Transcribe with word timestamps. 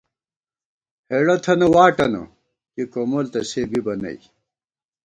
ہېڑہ 1.09 1.35
تھنہ 1.43 1.67
واٹَنہ، 1.73 2.21
کی 2.73 2.83
کومول 2.93 3.25
تہ 3.33 3.41
سے 3.49 3.61
بِبہ 3.69 3.93
نئ 4.01 4.19